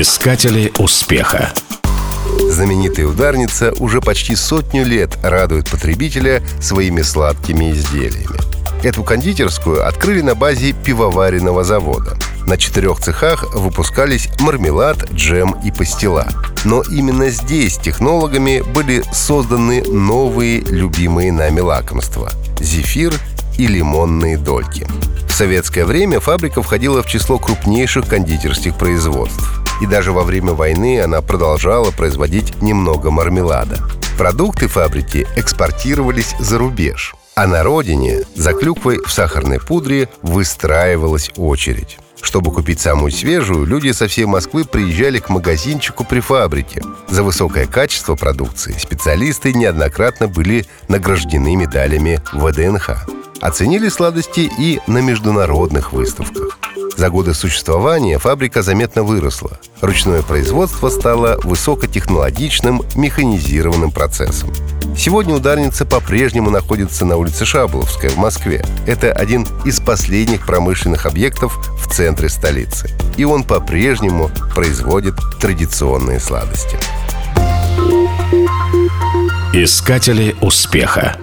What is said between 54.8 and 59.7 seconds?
на международных выставках. За годы существования фабрика заметно выросла.